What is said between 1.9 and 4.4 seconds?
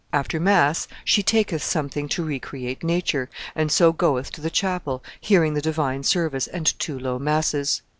to recreate nature, and soe goeth